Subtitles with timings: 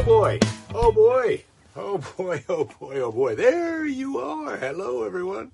[0.00, 0.38] Oh boy.
[0.74, 1.44] Oh boy.
[1.76, 2.42] Oh boy.
[2.48, 3.00] Oh boy.
[3.00, 3.34] Oh boy.
[3.34, 4.56] There you are.
[4.56, 5.52] Hello, everyone.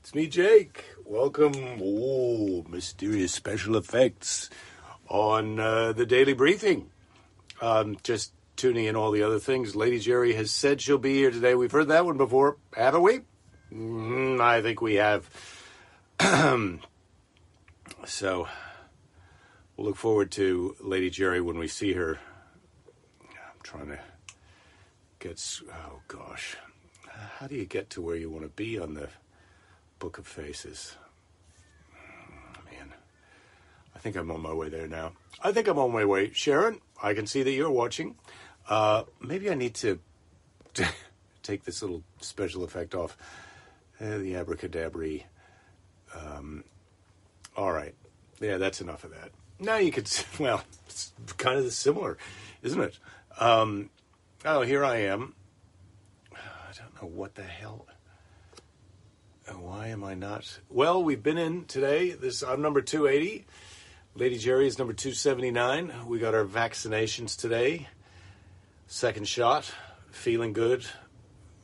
[0.00, 0.84] It's me, Jake.
[1.04, 1.52] Welcome.
[1.80, 4.50] Oh, mysterious special effects
[5.08, 6.90] on uh, the daily briefing.
[7.60, 9.76] Um, just tuning in all the other things.
[9.76, 11.54] Lady Jerry has said she'll be here today.
[11.54, 13.20] We've heard that one before, haven't we?
[13.72, 15.30] Mm, I think we have.
[18.04, 18.48] so
[19.76, 22.18] we'll look forward to Lady Jerry when we see her.
[23.66, 23.98] Trying to
[25.18, 25.42] get.
[25.72, 26.56] Oh gosh,
[27.40, 29.08] how do you get to where you want to be on the
[29.98, 30.94] Book of Faces?
[31.92, 32.94] Mm, Man,
[33.92, 35.14] I think I'm on my way there now.
[35.42, 36.30] I think I'm on my way.
[36.32, 38.14] Sharon, I can see that you're watching.
[38.68, 39.98] Uh, maybe I need to
[41.42, 43.16] take this little special effect off.
[44.00, 45.18] Uh, the abracadabra.
[46.14, 46.62] Um,
[47.56, 47.96] all right.
[48.40, 49.32] Yeah, that's enough of that.
[49.58, 52.16] Now you could, well, it's kind of similar,
[52.62, 52.96] isn't it?
[53.38, 53.90] Um,
[54.44, 55.34] oh, here I am.
[56.32, 57.86] I don't know what the hell.
[59.58, 60.58] Why am I not?
[60.70, 62.12] Well, we've been in today.
[62.12, 63.44] This I'm number 280.
[64.14, 65.92] Lady Jerry is number 279.
[66.06, 67.88] We got our vaccinations today.
[68.86, 69.70] Second shot.
[70.10, 70.86] Feeling good.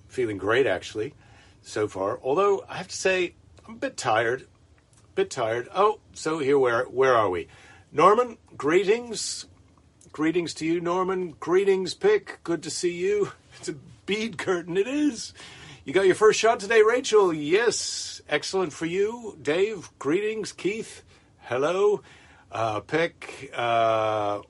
[0.09, 1.15] Feeling great, actually,
[1.63, 2.21] so far.
[2.23, 3.35] Although, I have to say,
[3.67, 4.43] I'm a bit tired.
[4.43, 4.47] A
[5.15, 5.69] Bit tired.
[5.75, 7.49] Oh, so here, where, where are we?
[7.91, 9.47] Norman, greetings.
[10.13, 11.37] Greetings to you, Norman.
[11.41, 12.41] Greetings, Pick.
[12.45, 13.33] Good to see you.
[13.59, 13.75] It's a
[14.07, 15.33] bead curtain, it is.
[15.85, 17.33] You got your first shot today, Rachel?
[17.33, 18.21] Yes.
[18.29, 19.39] Excellent for you.
[19.41, 20.53] Dave, greetings.
[20.53, 21.03] Keith,
[21.43, 22.03] hello.
[22.51, 24.41] Uh, Pick, uh,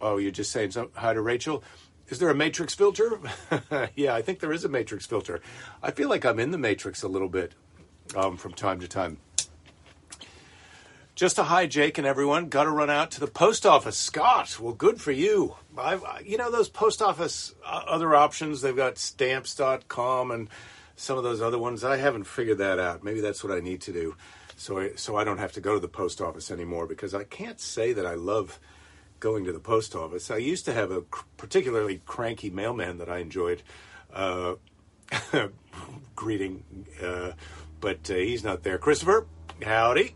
[0.00, 1.64] oh, you're just saying some, hi to Rachel.
[2.08, 3.18] Is there a matrix filter?
[3.96, 5.40] yeah, I think there is a matrix filter.
[5.82, 7.54] I feel like I'm in the matrix a little bit
[8.14, 9.18] um, from time to time.
[11.20, 12.48] Just a hi, Jake and everyone.
[12.48, 13.98] Got to run out to the post office.
[13.98, 15.54] Scott, well, good for you.
[15.76, 20.48] I've, you know, those post office uh, other options, they've got stamps.com and
[20.96, 21.84] some of those other ones.
[21.84, 23.04] I haven't figured that out.
[23.04, 24.16] Maybe that's what I need to do
[24.56, 27.24] so I, so I don't have to go to the post office anymore because I
[27.24, 28.58] can't say that I love
[29.18, 30.30] going to the post office.
[30.30, 33.62] I used to have a cr- particularly cranky mailman that I enjoyed.
[34.10, 34.54] Uh,
[36.16, 36.64] greeting,
[37.02, 37.32] uh,
[37.78, 38.78] but uh, he's not there.
[38.78, 39.26] Christopher,
[39.62, 40.14] howdy.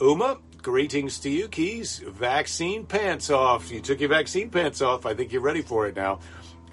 [0.00, 1.48] Uma, greetings to you.
[1.48, 3.70] Keys, vaccine pants off.
[3.70, 5.04] You took your vaccine pants off.
[5.04, 6.20] I think you're ready for it now.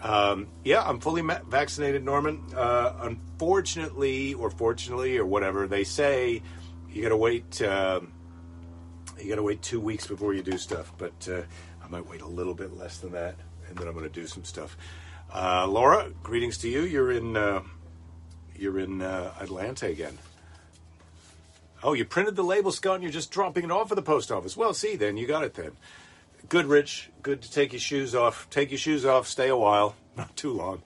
[0.01, 2.41] Um, yeah, I'm fully ma- vaccinated, Norman.
[2.55, 6.41] Uh, unfortunately, or fortunately, or whatever, they say
[6.89, 7.61] you got to wait.
[7.61, 8.13] um
[9.19, 11.41] you got to wait two weeks before you do stuff, but uh,
[11.83, 13.35] I might wait a little bit less than that,
[13.67, 14.77] and then I'm going to do some stuff.
[15.33, 16.83] Uh, Laura, greetings to you.
[16.83, 17.63] You're in uh,
[18.55, 20.17] you're in uh, Atlanta again.
[21.83, 24.31] Oh, you printed the label, Scott, and you're just dropping it off at the post
[24.31, 24.57] office.
[24.57, 25.71] Well, see, then you got it then.
[26.49, 27.09] Good, Rich.
[27.21, 28.49] Good to take your shoes off.
[28.49, 29.27] Take your shoes off.
[29.27, 29.95] Stay a while.
[30.17, 30.81] Not too long.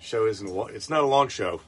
[0.00, 0.48] Show isn't.
[0.48, 1.60] lo- It's not a long show.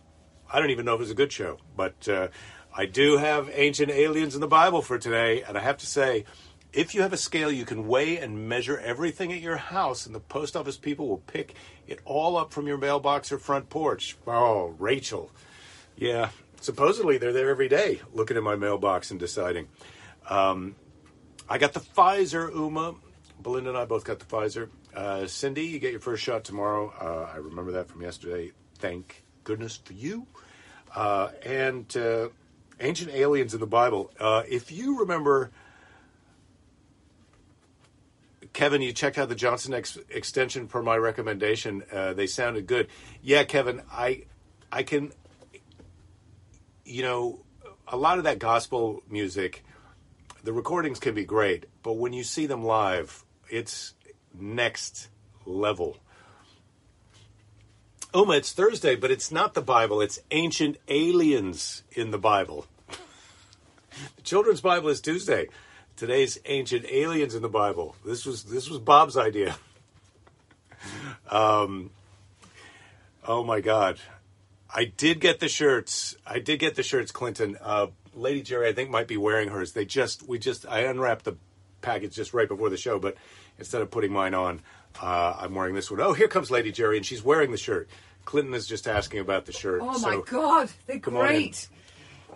[0.53, 2.29] I don't even know if it's a good show, but uh,
[2.75, 6.25] I do have ancient aliens in the Bible for today, and I have to say,
[6.73, 10.15] if you have a scale, you can weigh and measure everything at your house, and
[10.15, 11.55] the post office people will pick
[11.87, 14.17] it all up from your mailbox or front porch.
[14.27, 15.31] Oh, Rachel.
[15.97, 16.29] Yeah,
[16.61, 19.69] supposedly they're there every day looking at my mailbox and deciding.
[20.29, 20.77] Um,
[21.49, 22.95] I got the Pfizer, Uma.
[23.41, 24.71] Belinda and I both got the Pfizer.
[24.95, 26.93] Uh, Cindy, you get your first shot tomorrow.
[27.01, 28.53] Uh, I remember that from yesterday.
[28.79, 30.27] Thank goodness for you.
[30.95, 32.29] Uh, and uh,
[32.81, 34.11] ancient aliens in the Bible.
[34.19, 35.51] Uh, if you remember,
[38.53, 41.83] Kevin, you checked out the Johnson ex- extension per my recommendation.
[41.93, 42.89] Uh, they sounded good.
[43.23, 44.25] Yeah, Kevin, I,
[44.73, 45.13] I can,
[46.87, 47.41] you know,
[47.89, 49.65] a lot of that gospel music,
[50.45, 53.95] the recordings can be great, but when you see them live, it's
[54.33, 55.09] next
[55.45, 55.97] level.
[58.15, 60.01] Uma, it's Thursday, but it's not the Bible.
[60.01, 62.67] It's ancient aliens in the Bible.
[62.89, 65.49] the children's Bible is Tuesday.
[65.97, 67.97] Today's ancient aliens in the Bible.
[68.05, 69.57] This was this was Bob's idea.
[71.31, 71.91] um,
[73.27, 73.99] oh my God,
[74.75, 76.17] I did get the shirts.
[76.27, 77.57] I did get the shirts, Clinton.
[77.61, 79.73] Uh, Lady Jerry, I think, might be wearing hers.
[79.73, 81.37] They just we just I unwrapped the
[81.83, 83.17] package just right before the show, but
[83.59, 84.61] instead of putting mine on,
[85.01, 86.01] uh, I'm wearing this one.
[86.01, 87.89] Oh, here comes Lady Jerry, and she's wearing the shirt.
[88.25, 89.81] Clinton is just asking about the shirt.
[89.83, 91.33] Oh so my god, they're come on in.
[91.33, 91.69] great.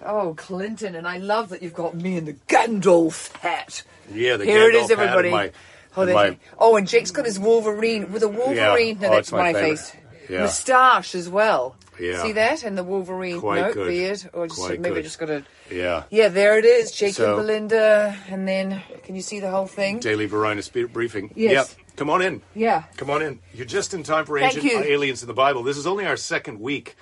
[0.04, 3.82] Oh, Clinton, and I love that you've got me in the Gandalf hat.
[4.12, 5.30] Yeah, the Here it Gandalf is, hat everybody.
[5.30, 5.52] my-
[5.96, 9.08] oh, and my- oh, and Jake's got his Wolverine with a Wolverine Yeah.
[9.08, 9.92] Oh, next it's my my, face.
[10.28, 10.40] Yeah.
[10.42, 11.76] Moustache as well.
[11.98, 12.22] Yeah.
[12.22, 12.62] See that?
[12.64, 13.88] And the Wolverine Quite no good.
[13.88, 14.30] beard.
[14.32, 15.04] Or just Quite maybe good.
[15.04, 16.04] just got a Yeah.
[16.10, 16.92] Yeah, there it is.
[16.92, 18.16] Jake So- and Belinda.
[18.28, 19.98] And then can you see the whole thing?
[19.98, 21.32] Daily Varinus Briefing.
[21.34, 21.52] Yes.
[21.78, 21.96] Yep.
[21.96, 22.40] Come on in.
[22.54, 22.84] Yeah.
[22.96, 23.40] Come on in.
[23.52, 24.78] You're just in time for Thank Ancient you.
[24.92, 25.62] Aliens in the Bible.
[25.62, 26.96] This is only our second week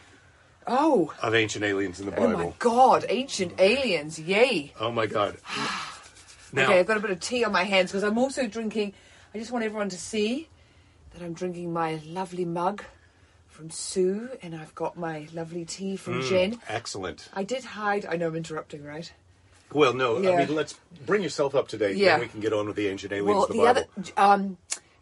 [0.67, 2.29] Oh, of Ancient Aliens in the oh Bible.
[2.32, 2.49] oh Bible.
[2.50, 3.06] my God!
[3.08, 4.73] Ancient aliens, yay!
[4.81, 5.37] Oh my God.
[6.52, 8.94] Now, Okay, I've got a bit of tea on my hands because I'm also drinking.
[9.35, 10.49] I just want everyone to see
[11.12, 12.82] that I'm drinking my lovely mug
[13.59, 16.29] from Sue, and I've got my lovely tea from Mm.
[16.29, 16.61] Jen.
[16.69, 17.29] excellent.
[17.35, 18.07] I did hide.
[18.07, 19.13] I know I'm interrupting, right?
[19.73, 21.97] Well, no, I mean, let's bring yourself up to date.
[21.97, 22.13] Yeah.
[22.13, 23.85] Then we can get on with the Ancient Aliens Well, the, the Bible.
[23.97, 24.59] other, um,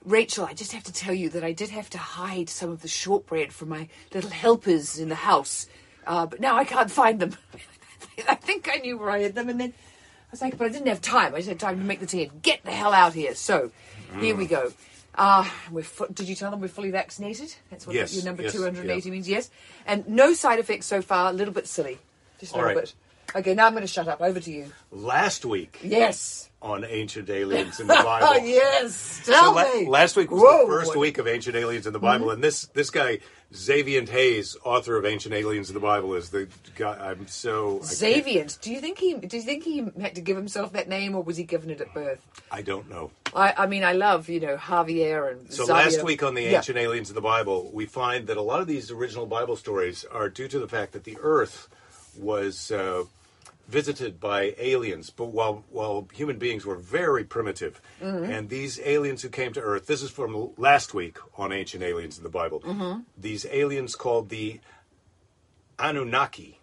[0.06, 2.80] Rachel, I just have to tell you that I did have to hide some of
[2.80, 5.66] the shortbread from my little helpers in the house,
[6.06, 7.36] uh, but now I can't find them.
[8.26, 10.70] I think I knew where I hid them, and then I was like, but I
[10.70, 11.34] didn't have time.
[11.34, 13.34] I just had time to make the tea and get the hell out here.
[13.34, 13.70] So
[14.18, 14.38] here Mm.
[14.38, 14.72] we go.
[15.16, 15.44] Uh,
[15.82, 17.54] fu- did you tell them we're fully vaccinated?
[17.70, 19.12] That's what Yes, your number yes, 280 yeah.
[19.12, 19.50] means, yes.
[19.86, 21.98] And no side effects so far, a little bit silly.
[22.38, 22.84] Just a All little right.
[22.84, 22.94] bit.
[23.34, 24.20] Okay, now I'm going to shut up.
[24.20, 24.72] Over to you.
[24.90, 26.48] Last week Yes.
[26.62, 28.28] on Ancient Aliens in the Bible.
[28.30, 28.94] Oh, yes.
[29.24, 29.86] So Tell la- me.
[29.86, 30.90] last week was Whoa, the first.
[30.92, 31.00] Mm-hmm.
[31.00, 33.18] week of Ancient Aliens in the Bible, and this this guy
[33.54, 36.96] Xavier Hayes, author of Ancient Aliens in the Bible, is the guy.
[37.10, 38.46] I'm so I.
[38.60, 39.14] Do you think he?
[39.14, 41.80] Do you think he had to give himself that name, or was he given it
[41.80, 42.20] at birth?
[42.50, 43.10] I don't know.
[43.34, 45.52] I, I mean, I love you know Javier and.
[45.52, 45.74] So Xavier.
[45.74, 46.56] last week on the Yeah.
[46.58, 50.04] Ancient Aliens in the Bible, we find that a lot of these original Bible stories
[50.10, 51.68] are due to the fact that the Earth
[52.16, 53.04] was uh,
[53.68, 58.24] visited by aliens, but while while human beings were very primitive, Mm-hmm.
[58.30, 62.18] and these aliens who came to Earth, this is from last week on Ancient Aliens
[62.18, 62.60] in the Bible.
[62.60, 63.00] Mm-hmm.
[63.16, 64.60] These aliens called the
[65.78, 66.60] Anunnaki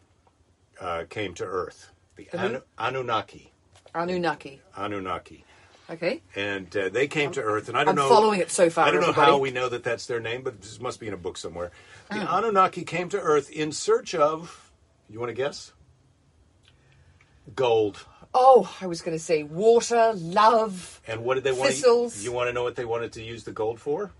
[0.79, 1.89] uh, came to Earth.
[2.15, 2.27] The?
[2.37, 3.51] Anu- Anunnaki,
[3.95, 4.61] Anunnaki.
[4.77, 5.45] Anunnaki.
[5.89, 6.21] Okay.
[6.35, 7.67] and uh, they came to Earth.
[7.67, 8.09] And I don't I'm know.
[8.09, 9.31] following it so far, I don't know everybody.
[9.31, 11.71] how we know that that's their name, but this must be in a book somewhere.
[12.09, 12.33] The Hmm.
[12.35, 14.62] Anunnaki came to Earth in search of.
[15.09, 15.73] You want to guess?
[17.55, 18.05] Gold.
[18.33, 21.01] Oh, I was going to say water, love.
[21.07, 21.71] And what did they want?
[21.71, 22.17] Thistles.
[22.17, 24.11] To, you want to know what they wanted to use the gold for?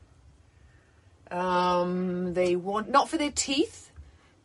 [1.31, 3.89] Um, they want not for their teeth.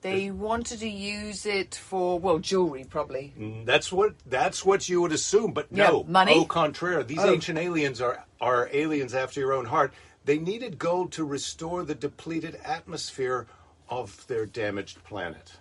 [0.00, 3.34] They wanted to use it for well jewelry, probably.
[3.38, 4.14] Mm, That's what.
[4.25, 6.05] That's what you would assume, but Yeah, no.
[6.05, 6.34] money?
[6.34, 7.32] Au contraire, these Oh.
[7.32, 9.93] ancient aliens are are aliens after your own heart.
[10.25, 13.49] They needed gold to restore the depleted atmosphere
[13.88, 15.55] of their damaged planet.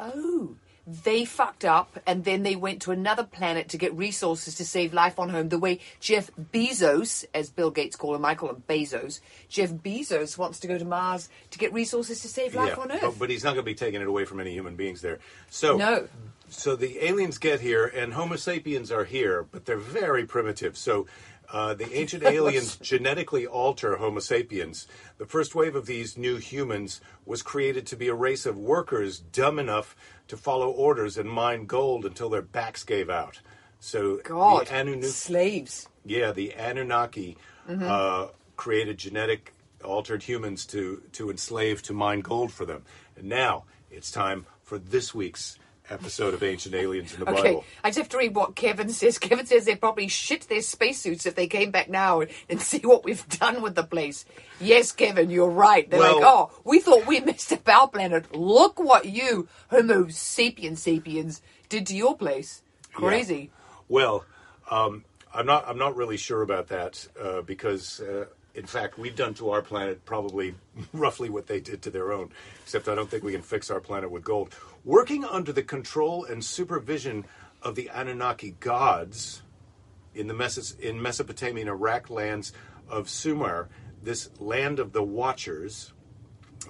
[0.00, 0.56] Oh,
[0.86, 4.92] they fucked up and then they went to another planet to get resources to save
[4.94, 5.48] life on home.
[5.50, 9.20] The way Jeff Bezos, as Bill Gates call him, I call him Bezos.
[9.48, 13.00] Jeff Bezos wants to go to Mars to get resources to save life on Earth.
[13.02, 15.18] But, but he's not going to be taking it away from any human beings there.
[15.50, 16.08] So No.
[16.48, 20.76] So the aliens get here, and Homo sapiens are here, but they're very primitive.
[20.76, 21.06] So.
[21.52, 24.86] Uh, the ancient aliens genetically alter Homo sapiens.
[25.18, 29.18] The first wave of these new humans was created to be a race of workers
[29.18, 29.96] dumb enough
[30.28, 33.40] to follow orders and mine gold until their backs gave out.
[33.80, 35.88] So God, the Anunnaki, slaves.
[36.04, 37.36] yeah, the Anunnaki
[37.68, 37.84] Mm-hmm.
[37.86, 38.26] uh,
[38.56, 39.52] created genetic
[39.84, 42.82] altered humans to to enslave to mine gold for them.
[43.16, 45.56] And now it's time for this week's
[45.90, 47.64] episode of Ancient Aliens in the Okay, Bible.
[47.84, 49.18] I just have to read what Kevin says.
[49.26, 52.78] Kevin says they'd probably shit their spacesuits if they came back now and, and see
[52.78, 54.24] what we've done with the place.
[54.60, 55.90] Yes, Kevin, you're right.
[55.90, 58.34] They're Well- like, oh, we thought we messed up our planet.
[58.34, 62.62] Look what you, Homo sapiens sapiens, did to your place.
[62.92, 63.50] Crazy.
[63.88, 64.24] Well,
[64.70, 65.04] um,
[65.34, 68.00] I'm not I'm not really sure about that uh, because.
[68.00, 70.56] Uh, in fact, we've done to our planet probably
[70.92, 72.30] roughly what they did to their own,
[72.64, 74.56] except I don't think we can fix our planet with gold.
[74.84, 77.26] Working under the control and supervision
[77.62, 79.42] of the Anunnaki gods,
[80.14, 82.52] in the Mesos- in Mesopotamian Iraq lands
[82.88, 83.68] of Sumer,
[84.02, 85.92] this land of the Watchers,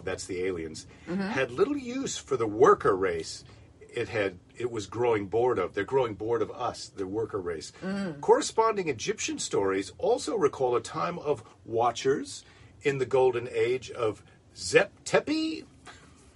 [0.05, 1.21] that's the aliens, mm-hmm.
[1.21, 3.45] had little use for the worker race.
[3.93, 5.75] It had it was growing bored of.
[5.75, 7.73] They're growing bored of us, the worker race.
[7.83, 8.21] Mm.
[8.21, 12.45] Corresponding Egyptian stories also recall a time of Watchers
[12.83, 14.23] in the golden age of
[14.57, 15.65] Zep Tepi.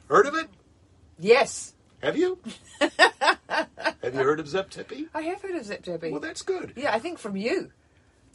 [0.09, 0.49] Heard of it?
[1.19, 1.75] Yes.
[2.03, 2.39] Have you?
[2.81, 5.09] Have you heard of Zep Tepi?
[5.15, 6.11] I have heard of Zip Debbie.
[6.11, 6.75] Well, that's good.
[6.77, 7.71] yeah, I think from you.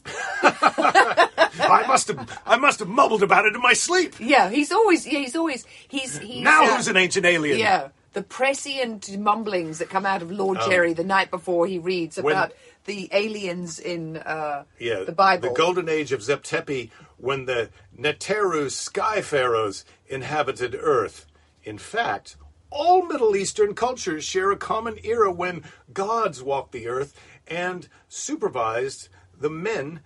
[0.42, 4.14] I must have I must have mumbled about it in my sleep.
[4.18, 6.42] Yeah, he's always, yeah, he's always, he's, he's.
[6.42, 7.58] Now uh, who's an ancient alien?
[7.58, 12.18] Yeah, the prescient mumblings that come out of Lord Jerry the night before he reads
[12.18, 12.22] Oh.
[12.22, 12.52] When- about
[12.86, 15.50] the aliens in uh, Yeah, the Bible.
[15.50, 21.26] The golden age of Zeptepi, when the Neteru sky pharaohs inhabited Earth.
[21.62, 22.36] In fact,
[22.70, 27.14] all Middle Eastern cultures share a common era when gods walked the earth
[27.46, 29.08] and supervised
[29.38, 30.00] the men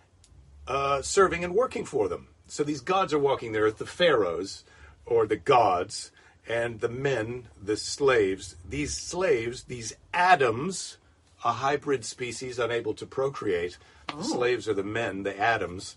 [0.66, 2.28] uh, serving and working for them.
[2.47, 4.64] So these gods are walking the earth, the pharaohs,
[5.06, 6.11] or the gods,
[6.49, 8.56] and the men, the slaves.
[8.68, 10.99] These slaves, these Adams,
[11.44, 13.78] a hybrid species unable to procreate.
[14.09, 15.97] The slaves are the men, the Adams.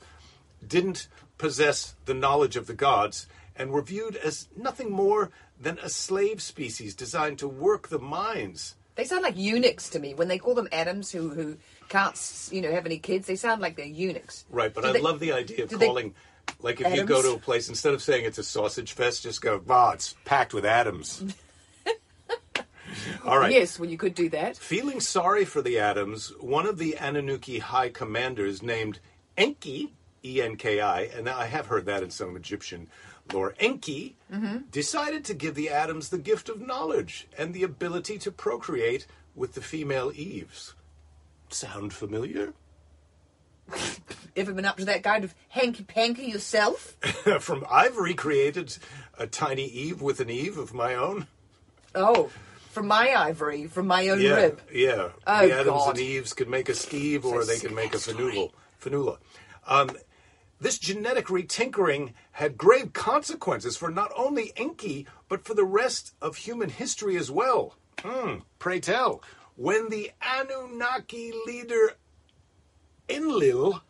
[0.66, 1.08] didn't
[1.38, 3.28] possess the knowledge of the gods
[3.58, 8.76] and were viewed as nothing more than a slave species designed to work the mines.
[8.96, 11.58] They sound like eunuchs to me when they call them Adams who who
[11.90, 12.18] can't
[12.52, 13.28] you know have any kids.
[13.28, 14.46] They sound like they're eunuchs.
[14.50, 16.16] Right, but Do I they- love the idea of do they- calling,
[16.62, 19.42] like if you go to a place, instead of saying it's a sausage fest, just
[19.42, 21.24] go, ah, it's packed with atoms.
[23.26, 23.52] All right.
[23.52, 24.58] Yes, well you could do that.
[24.58, 29.00] Feeling sorry for the Adams, one of the Anunnaki high commanders named
[29.38, 29.94] Enki,
[30.26, 32.88] E N K I, and I have heard that in some Egyptian
[33.34, 34.16] lore, Enki
[34.72, 39.06] decided to give the Adams the gift of knowledge and the ability to procreate
[39.36, 40.74] with the female Eves.
[41.50, 42.54] Sound familiar?
[44.36, 46.96] Ever been up to that kind of hanky panky yourself?
[47.40, 48.78] From I've recreated
[49.18, 51.28] a tiny Eve with an Eve of my own.
[51.96, 52.30] Oh,
[52.72, 54.62] from my ivory, from my own Yeah, rib.
[54.72, 55.10] yeah.
[55.26, 55.90] Oh, the Adams God.
[55.92, 57.98] and Eves could make a Steve, or they could make a.
[57.98, 58.52] Fanula.
[58.80, 59.18] Fanula.
[59.66, 59.90] Um,
[60.60, 66.38] this genetic retinkering had grave consequences for not only Enki, but for the rest of
[66.38, 67.76] human history as well.
[68.00, 69.22] Hmm, pray tell,
[69.56, 71.94] when the Anunnaki leader
[73.10, 73.82] Enlil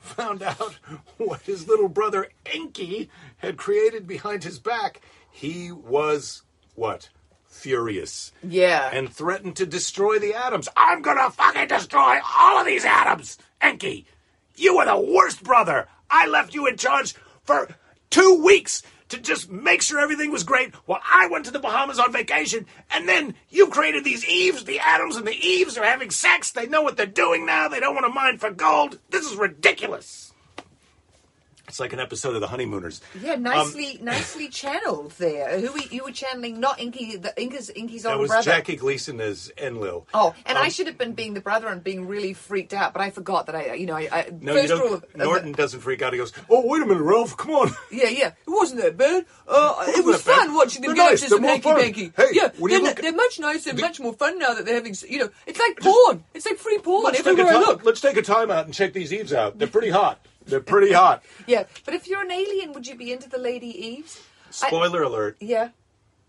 [0.00, 0.78] found out
[1.16, 5.00] what his little brother Enki had created behind his back,
[5.30, 6.42] he was
[6.74, 7.08] what?
[7.46, 8.32] Furious.
[8.42, 8.90] Yeah.
[8.92, 10.68] And threatened to destroy the atoms.
[10.76, 13.38] I'm gonna fucking destroy all of these atoms!
[13.60, 14.06] Enki,
[14.56, 15.88] you were the worst brother!
[16.14, 17.68] I left you in charge for
[18.08, 21.98] two weeks to just make sure everything was great while I went to the Bahamas
[21.98, 26.10] on vacation, and then you created these Eves, the Adams and the Eves are having
[26.10, 26.52] sex.
[26.52, 27.66] They know what they're doing now.
[27.66, 29.00] They don't want to mine for gold.
[29.10, 30.23] This is ridiculous.
[31.74, 33.00] It's like an episode of The Honeymooners.
[33.20, 35.58] Yeah, Um, nicely, nicely channeled there.
[35.58, 36.60] Who were, you were channeling?
[36.60, 38.44] Not Inky, the Inky's, Inky's that older was brother.
[38.44, 40.06] Jackie Gleason as Enlil.
[40.14, 42.92] Oh, and I Um, should have been being the brother and being really freaked out,
[42.92, 45.02] but I forgot that I, you know, I, I No, you don't.
[45.02, 46.12] of, Norton doesn't freak out.
[46.12, 47.36] He goes, "Oh, wait a minute, Ralph.
[47.36, 48.28] Come on." Yeah, yeah.
[48.28, 49.24] It wasn't that bad.
[49.48, 50.46] Uh, it Wasn't was that bad.
[50.46, 51.22] fun watching them They're nice.
[51.22, 52.12] to some They're hanky panky.
[52.16, 54.94] Hey, yeah, they're, they're much nicer, much more fun now that they're having.
[55.08, 56.22] You know, it's like porn.
[56.34, 57.84] It's like free porn Let's take, a everywhere I look.
[57.84, 59.58] let's take a time out and check these Eves out.
[59.58, 60.24] They're pretty hot.
[60.46, 61.22] They're pretty hot.
[61.46, 64.20] Yeah, but if you're an alien, would you be into the Lady Eves?
[64.62, 65.36] I- Spoiler alert.
[65.40, 65.70] yeah,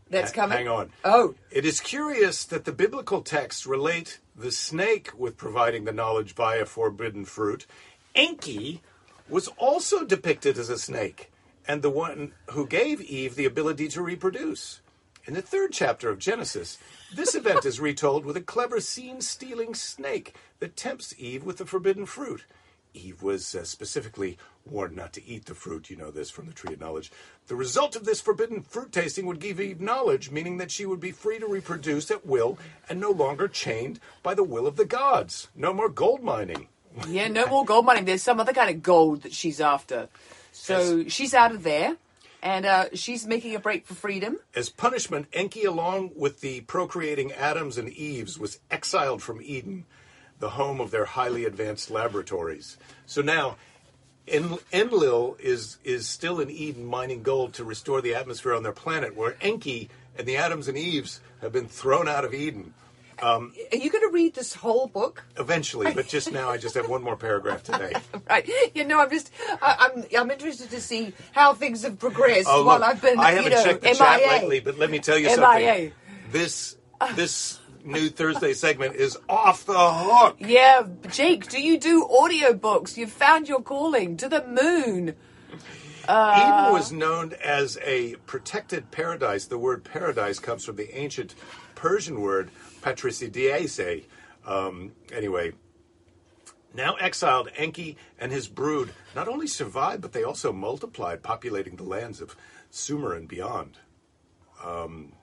[0.10, 0.58] that's Ha- coming.
[0.58, 0.92] Hang on.
[1.04, 6.34] Oh, It is curious that the biblical texts relate the snake with providing the knowledge
[6.34, 7.66] via forbidden fruit.
[8.14, 8.82] Enki
[9.30, 11.32] was also depicted as a snake,
[11.68, 14.82] and the one who gave Eve the ability to reproduce.
[15.26, 16.78] In the third chapter of Genesis,
[17.16, 21.66] this event is retold with a clever scene stealing snake that tempts Eve with the
[21.66, 22.46] forbidden fruit.
[22.96, 25.90] Eve was uh, specifically warned not to eat the fruit.
[25.90, 27.12] You know this from the Tree of Knowledge.
[27.48, 31.00] The result of this forbidden fruit tasting would give Eve knowledge, meaning that she would
[31.00, 32.58] be free to reproduce at will
[32.90, 35.50] and no longer chained by the will of the gods.
[35.56, 36.68] No more gold mining.
[37.08, 38.06] yeah, no more gold mining.
[38.06, 40.08] There's some other kind of gold that she's after.
[40.52, 41.98] So she's out of there,
[42.42, 44.38] and uh, she's making a break for freedom.
[44.56, 49.86] As punishment, Enki, along with the procreating Adams and Eves, was exiled from Eden,
[50.40, 52.78] the home of their highly advanced laboratories.
[53.06, 53.58] So now,
[54.28, 58.72] En- Enlil is is still in Eden mining gold to restore the atmosphere on their
[58.72, 62.74] planet, where Enki and the Adams and Eves have been thrown out of Eden.
[63.22, 65.24] Um, Are you going to read this whole book?
[65.38, 67.94] Eventually, but just now, I just have one more paragraph today.
[68.30, 68.50] Right.
[68.74, 72.66] You know, I'm just, I, I'm, I'm interested to see how things have progressed Oh,
[72.66, 73.96] while look, I've been, I you haven't know, checked the MIA.
[73.96, 75.94] chat lately, but let me tell you something.
[76.32, 76.76] This
[77.16, 80.38] this new Thursday segment is off the hook.
[80.40, 82.98] Yeah, Jake, do you do audiobooks?
[82.98, 85.16] You've found your calling to the moon.
[86.04, 89.46] Eden was known as a protected paradise.
[89.46, 91.34] The word paradise comes from the ancient
[91.74, 92.52] Persian word
[92.82, 94.04] patricidiase.
[94.46, 95.54] Um, anyway,
[96.76, 101.84] now exiled, Enki and his brood not only survived, but they also multiplied, populating the
[101.84, 102.36] lands of
[102.70, 103.80] Sumer and beyond.
[104.64, 105.14] Um,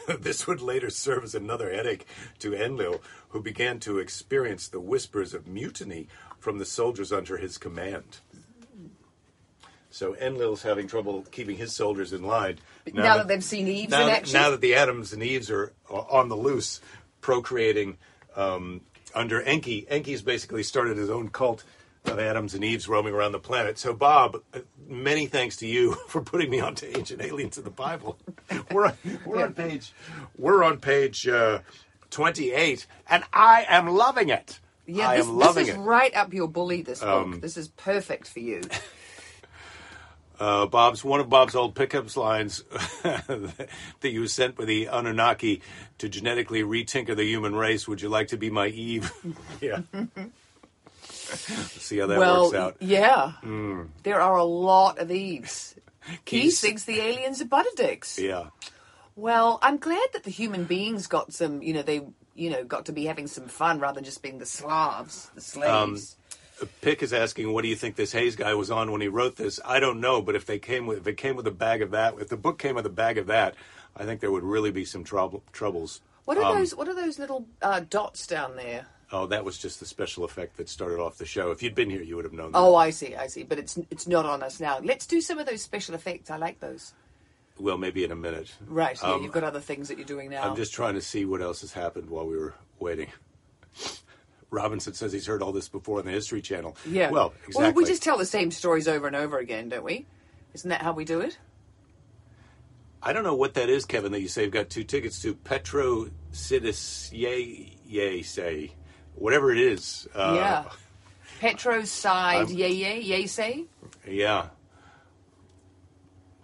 [0.20, 2.06] this would later serve as another headache
[2.40, 3.00] to Enlil,
[3.30, 8.18] who began to experience the whispers of mutiny from the soldiers under his command.
[9.90, 12.58] So Enlil's having trouble keeping his soldiers in line.
[12.92, 14.32] Now, that they've seen Eves now, in that- action.
[14.34, 16.80] now that the Adams and Eves are are on the loose,
[17.20, 17.96] procreating
[18.36, 18.82] um,
[19.14, 19.86] under Enki.
[19.88, 21.64] Enki's basically started his own cult
[22.08, 23.78] of Adams and Eves roaming around the planet.
[23.78, 27.70] So, Bob, uh, many thanks to you for putting me onto Ancient Aliens of the
[27.70, 28.18] Bible.
[28.70, 28.94] We're on,
[29.24, 29.92] we're on page
[30.38, 31.60] we're on page uh,
[32.10, 34.60] twenty eight, and I am loving it.
[34.86, 35.78] yeah, I this, am loving this is it.
[35.78, 37.40] Um, right up your bully, this book.
[37.40, 38.62] This is perfect for you.
[40.40, 42.62] uh, Bob's one of Bob's old pickups lines
[43.02, 45.62] that you was sent by the Anunnaki
[45.98, 47.88] to genetically retinker the human race.
[47.88, 49.12] Would you like to be my Eve?
[49.60, 49.80] yeah.
[51.10, 52.76] See how that well, works out.
[52.80, 53.32] Yeah.
[54.02, 55.74] There are a lot of these.
[56.24, 58.16] He thinks the aliens are butter dicks.
[58.16, 58.50] Yeah.
[59.16, 62.02] Well, I'm glad that the human beings got some, you know, they,
[62.34, 65.40] you know, got to be having some fun rather than just being the Slavs, the
[65.40, 66.16] slaves.
[66.80, 69.36] Pick is asking, "What do you think this Hayes guy was on when he wrote
[69.36, 71.82] this?" I don't know, but if they came with, if it came with a bag
[71.82, 73.54] of that, if the book came with a bag of that,
[73.94, 76.00] I think there would really be some trouble, troubles.
[76.24, 76.74] what are um, those?
[76.74, 78.86] What are those little uh, dots down there?
[79.12, 81.52] Oh, that was just the special effect that started off the show.
[81.52, 82.52] If you'd been here, you would have known.
[82.52, 82.58] That.
[82.58, 83.44] Oh, I see, I see.
[83.44, 84.80] But it's it's not on us now.
[84.82, 86.28] Let's do some of those special effects.
[86.30, 86.92] I like those.
[87.60, 88.52] well, maybe in a minute.
[88.66, 88.98] Right.
[89.00, 90.42] Yeah, Um, you've got other things that you're doing now.
[90.42, 93.08] I'm just trying to see what else has happened while we were waiting.
[94.50, 96.76] Robinson says he's heard all this before on the History Channel.
[96.86, 97.10] yeah.
[97.10, 97.62] Well, exactly.
[97.64, 100.06] Well, we just tell the same stories over and over again, don't we?
[100.54, 101.38] Isn't that how we do it?
[103.02, 105.34] I don't know what that is, Kevin, that you say you've got two tickets to
[105.34, 106.10] Petro
[107.12, 108.72] Yay say.
[109.16, 110.06] Whatever it is.
[110.14, 110.64] Uh, yeah.
[111.40, 113.64] Petro's side, yay, yay, yay, say.
[114.08, 114.46] Yeah.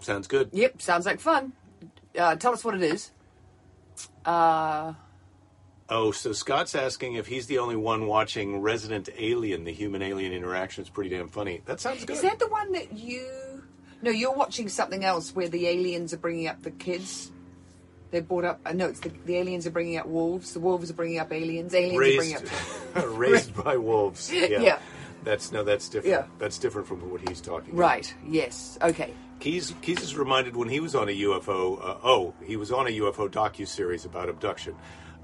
[0.01, 0.51] Sounds good.
[0.53, 1.53] Yep, sounds like fun.
[2.19, 3.11] Uh, tell us what it is.
[4.25, 4.93] Uh,
[5.89, 10.33] Oh, so Scott's asking if he's the only one watching Resident Alien, the human alien
[10.33, 10.81] interaction.
[10.81, 11.61] It's pretty damn funny.
[11.67, 12.15] That sounds good.
[12.15, 13.63] is that the one that you?
[14.01, 17.31] No, you're watching something else where the aliens are bringing up the kids.
[18.13, 18.61] They're brought up.
[18.65, 20.53] Uh, no, it's the, the aliens are bringing up wolves.
[20.53, 21.75] The wolves are bringing up aliens.
[21.75, 22.47] Aliens are bringing raised,
[22.95, 23.05] up.
[23.19, 24.31] raised by wolves.
[24.43, 24.61] Yeah.
[24.61, 24.79] Yeah.
[25.25, 26.11] That's no, that's different.
[26.11, 26.27] Yeah.
[26.39, 27.71] That's different from what he's talking.
[27.71, 27.81] about.
[27.81, 28.15] Right.
[28.27, 28.77] Yes.
[28.83, 29.15] Okay.
[29.41, 31.79] Keys Keys is reminded when he was on a UFO.
[31.81, 34.75] Uh, oh, he was on a UFO docu series about abduction.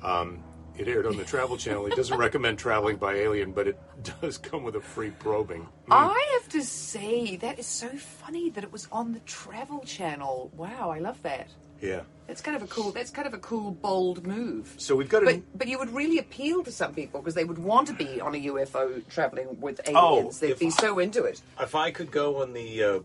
[0.03, 0.43] Um,
[0.79, 1.87] it aired on the Travel Channel.
[1.87, 3.79] He doesn't recommend traveling by alien, but it
[4.21, 5.67] does come with a free probing.
[5.91, 10.53] I have to say that is so funny that it was on the Travel Channel.
[10.57, 11.49] Wow, I love that.
[11.81, 12.01] Yeah.
[12.27, 12.91] That's kind of a cool.
[12.93, 14.75] That's kind of a cool, bold move.
[14.77, 15.27] So we've got To...
[15.27, 18.21] But but you would really appeal to some people because they would want to be
[18.21, 20.39] on a UFO traveling with Oh, aliens.
[20.41, 21.41] They'd be I- so into it.
[21.59, 23.01] If I could go on the uh,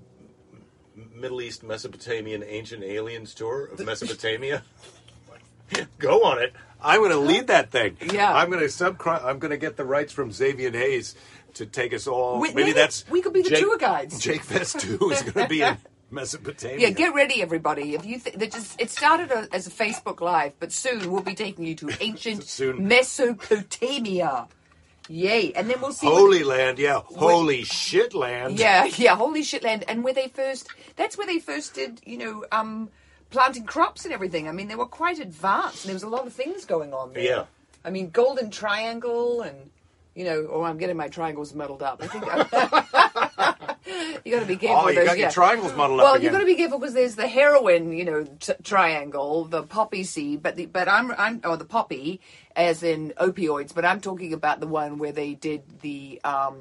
[1.15, 4.63] Middle East Mesopotamian ancient aliens tour of Mesopotamia,
[5.99, 6.53] go on it.
[6.81, 7.95] I'm going to lead that thing.
[8.11, 8.33] Yeah.
[8.33, 11.15] I'm going to subcri- I'm going to get the rights from Xavier Hayes
[11.53, 12.41] to take us all.
[12.41, 14.19] We- maybe, maybe that's we could be the Jake- tour guides.
[14.19, 15.77] Jake Festu is going to be in
[16.13, 16.79] Mesopotamia.
[16.79, 17.95] Yeah, get ready, everybody.
[17.95, 21.21] If you th- that just it started a, as a Facebook Live, but soon we'll
[21.23, 22.87] be taking you to ancient Soon.
[22.87, 24.47] Mesopotamia.
[25.09, 25.51] Yay!
[25.53, 26.07] And then we'll see.
[26.07, 27.01] what- Holy land, yeah.
[27.05, 28.57] Holy shit land.
[28.57, 29.83] Yeah, yeah, holy shit land.
[29.87, 32.89] And where they first, that's where they first did, you know, um,
[33.29, 34.47] planting crops and everything.
[34.47, 37.11] I mean, they were quite advanced and there was a lot of things going on
[37.13, 37.23] there.
[37.23, 37.43] Yeah.
[37.83, 39.71] I mean, Golden Triangle and,
[40.15, 42.01] you know, oh, I'm getting my triangles muddled up.
[42.01, 42.23] I think
[44.23, 45.29] you got to be careful Oh, you got your yeah.
[45.29, 46.33] triangles muddled well, up you again.
[46.33, 50.41] got to be careful because there's the heroin, you know, t- triangle, the poppy seed,
[50.41, 52.21] but the, but I'm I'm or the poppy,
[52.55, 53.73] as in opioids.
[53.75, 56.59] But I'm talking about the one where they did the um,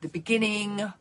[0.00, 0.92] the beginning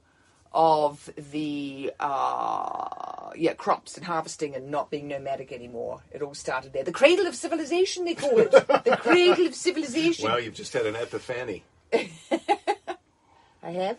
[0.56, 6.02] of the uh, yeah crops and harvesting and not being nomadic anymore.
[6.12, 6.84] It all started there.
[6.84, 8.52] The cradle of civilization, they call it.
[8.52, 10.26] the cradle of civilization.
[10.26, 11.64] Well, you've just had an epiphany.
[11.94, 13.98] I have.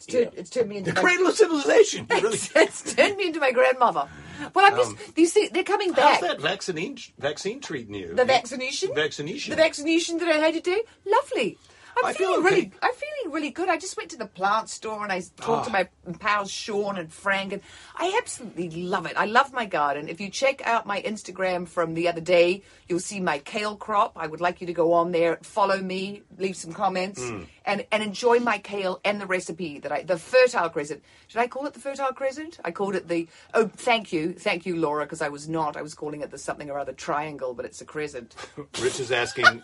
[0.00, 0.40] It's turned, Yeah.
[0.40, 2.06] it's turned me into The my- cradle of civilization.
[2.10, 2.38] Really.
[2.56, 4.08] it's turned me into my grandmother.
[4.54, 6.20] Well, I'm just um, these things, they're coming back.
[6.20, 8.14] How's that vaccine vaccine treating you?
[8.14, 8.94] The vaccination?
[8.94, 9.50] Vaccination.
[9.50, 11.58] The vaccination that I had today, lovely.
[11.98, 12.54] I'm I feel feeling okay.
[12.54, 13.68] really, I'm feeling really good.
[13.68, 15.84] I just went to the plant store and I talked to Ah.
[16.06, 17.62] my pals Sean and Frank, and
[17.96, 19.14] I absolutely love it.
[19.16, 20.08] I love my garden.
[20.08, 24.12] If you check out my Instagram from the other day, you'll see my kale crop.
[24.16, 27.42] I would like you to go on there, follow me, leave some comments, Hmm.
[27.64, 31.02] and and enjoy my kale and the recipe that I, the fertile crescent.
[31.28, 32.58] Should I call it the fertile crescent?
[32.64, 33.28] I called it the.
[33.54, 35.76] Oh, thank you, thank you, Laura, because I was not.
[35.76, 38.34] I was calling it the something or other triangle, but it's a crescent.
[38.80, 39.62] Rich is asking.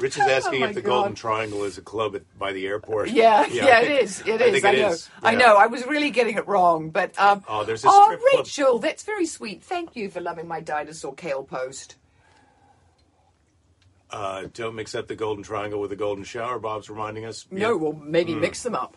[0.00, 0.90] Rich is asking Oh if the God.
[0.90, 3.10] Golden Triangle is a club at, by the airport.
[3.10, 4.20] Yeah, I yeah, it is.
[4.26, 4.64] It is.
[4.64, 4.88] I I it know.
[4.90, 5.56] is, I know.
[5.56, 7.44] I was really getting it wrong, but um.
[7.48, 9.62] Oh, there's a oh, strip club- Rachel, that's very sweet.
[9.62, 11.96] Thank you for loving my dinosaur kale post.
[14.10, 16.58] Uh, don't mix up the Golden Triangle with the Golden Shower.
[16.58, 17.46] Bob's reminding us.
[17.50, 17.74] No, Yeah.
[17.74, 18.40] well, maybe Hmm.
[18.40, 18.96] mix them up.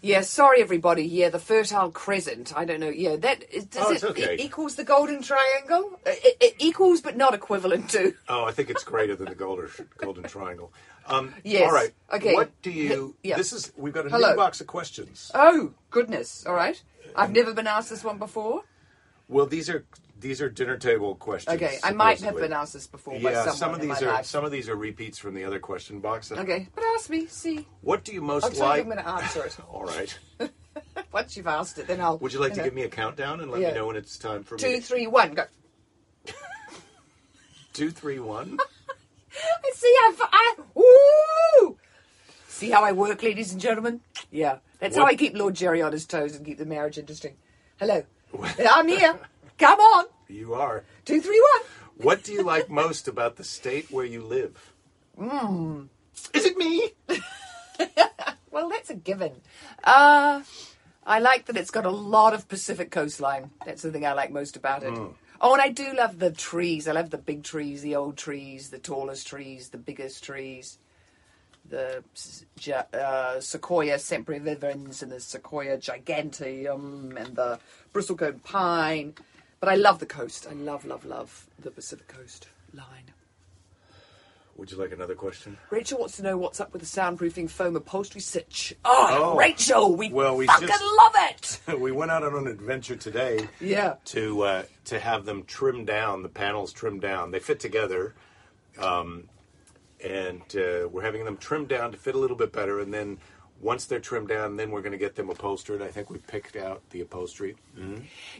[0.00, 1.02] Yeah, sorry everybody.
[1.04, 2.52] Yeah, the fertile crescent.
[2.56, 2.88] I don't know.
[2.88, 4.34] Yeah, that is- does Oh, it, okay.
[4.34, 5.98] it equals the golden triangle.
[6.06, 8.14] Uh, It, it equals, but not equivalent to.
[8.28, 10.72] Oh, I think it's greater than the Golden Golden Triangle.
[11.06, 11.66] Um, Yes.
[11.68, 11.92] All right.
[12.12, 12.34] Okay.
[12.34, 13.16] What do you?
[13.24, 13.36] Yeah.
[13.36, 13.72] This is.
[13.76, 14.30] We've got a Hello.
[14.30, 15.30] new box of questions.
[15.34, 16.44] Oh goodness!
[16.46, 16.80] All right,
[17.16, 18.62] I've never been asked this one before.
[19.28, 19.84] Well, these are
[20.20, 21.54] these are dinner table questions.
[21.56, 22.54] Okay, I might have supposedly.
[22.54, 24.26] asked this before by Yeah, someone some of in these are life.
[24.26, 26.32] some of these are repeats from the other question box.
[26.32, 27.26] Okay, but ask me.
[27.26, 28.80] See, What do you most you like?
[28.80, 29.56] I'm going to answer it.
[29.68, 30.18] All right.
[31.12, 32.18] Once you've asked it, then I'll.
[32.18, 33.68] Would you like to give me a countdown and let Yeah.
[33.68, 34.80] me know when it's time for two, me?
[34.80, 35.44] three, one, go?
[37.72, 38.58] Two, three, one.
[39.30, 40.54] I See, I've, I,
[41.62, 41.76] ooh!
[42.48, 44.00] See how I work, ladies and gentlemen?
[44.32, 44.58] Yeah.
[44.80, 47.36] That's how What- I keep Lord Jerry on his toes and keep the marriage interesting.
[47.78, 48.02] Hello.
[48.68, 49.16] I'm here.
[49.58, 50.06] Come on.
[50.28, 50.84] You are.
[51.04, 51.68] Two, three, one.
[51.96, 54.72] What do you like most about the state where you live?
[55.18, 55.88] Mm.
[56.32, 56.90] Is it me?
[58.58, 59.32] Well, that's a given.
[59.84, 60.42] Uh,
[61.06, 63.52] I like that it's got a lot of Pacific coastline.
[63.64, 64.92] That's the thing I like most about it.
[65.40, 66.88] Oh, and I do love the trees.
[66.88, 70.78] I love the big trees, the old trees, the tallest trees, the biggest trees.
[71.68, 72.02] The
[72.92, 77.60] uh, Sequoia sempervirens and the Sequoia giganteum and the
[77.94, 79.14] bristlecone pine.
[79.60, 80.46] But I love the coast.
[80.48, 83.12] I love, love, love the Pacific coast line.
[84.56, 85.56] Would you like another question?
[85.70, 88.74] Rachel wants to know what's up with the soundproofing foam upholstery sitch.
[88.84, 89.36] Oh, Oh.
[89.38, 91.60] Rachel, we, Well, we fucking just- love it.
[91.80, 93.48] we went out on an adventure today.
[93.60, 93.94] Yeah.
[94.06, 97.30] To uh, to have them trimmed down, the panels trimmed down.
[97.30, 98.14] They fit together,
[98.80, 99.28] um,
[100.04, 102.80] and uh, we're having them trimmed down to fit a little bit better.
[102.80, 103.18] And then
[103.60, 105.82] once they're trimmed down, then we're going to get them upholstered.
[105.82, 107.56] I think we picked out the upholstery.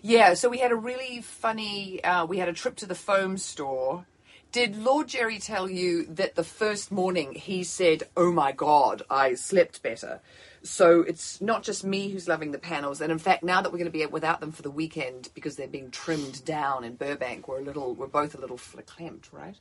[0.03, 2.03] Yeah, so we had a really funny.
[2.05, 4.07] Uh, we had a trip to the foam store.
[4.51, 9.35] Did Lord Jerry tell you that the first morning he said, "Oh my God, I
[9.35, 10.21] slept better."
[10.63, 13.79] So it's not just me who's loving the panels, and in fact, now that we're
[13.79, 17.47] going to be without them for the weekend because they're being trimmed down in Burbank,
[17.47, 19.57] we're a little, we're both a little clamped, right?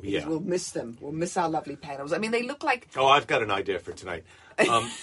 [0.00, 0.28] Because Yeah.
[0.28, 0.96] we'll miss them.
[1.00, 2.12] We'll miss our lovely panels.
[2.12, 4.24] I mean, they look like Oh, I've got an idea for tonight.
[4.68, 4.90] Um,